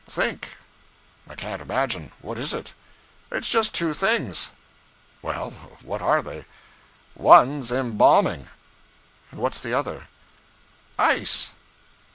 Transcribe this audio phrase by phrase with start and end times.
[0.09, 0.57] 'Think.'
[1.29, 2.11] 'I can't imagine.
[2.21, 2.73] What is it?'
[3.31, 4.49] 'It's just two things.'
[5.21, 5.51] 'Well,
[5.83, 6.45] what are they?'
[7.13, 8.49] 'One's Embamming.'
[9.29, 10.07] 'And what's the other?'
[10.97, 11.53] 'Ice.'